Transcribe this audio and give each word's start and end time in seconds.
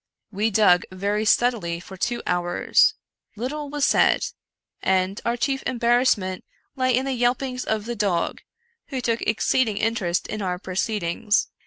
We 0.31 0.49
dug 0.49 0.81
very 0.91 1.25
steadily 1.25 1.79
for 1.79 1.95
two 1.95 2.23
hours. 2.25 2.95
Little 3.35 3.69
was 3.69 3.85
said; 3.85 4.25
and 4.81 5.21
our 5.23 5.37
chief 5.37 5.61
embarrassment 5.67 6.43
lay 6.75 6.95
in 6.97 7.05
the 7.05 7.13
yelpings 7.13 7.65
of 7.65 7.85
the 7.85 7.95
dog, 7.95 8.41
who 8.87 8.99
took 8.99 9.21
exceeding 9.21 9.77
interest 9.77 10.25
in 10.25 10.41
our 10.41 10.57
proceedings. 10.57 11.49